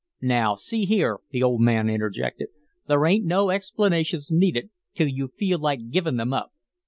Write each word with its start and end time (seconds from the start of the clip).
"Now, 0.23 0.55
see 0.55 0.85
here," 0.85 1.19
the 1.29 1.43
old 1.43 1.61
man 1.61 1.87
interjected, 1.87 2.47
"there 2.87 3.05
ain't 3.05 3.23
no 3.23 3.51
explanations 3.51 4.31
needed 4.31 4.71
till 4.95 5.07
you 5.07 5.27
feel 5.27 5.59
like 5.59 5.91
givin' 5.91 6.17
them 6.17 6.33
up. 6.33 6.51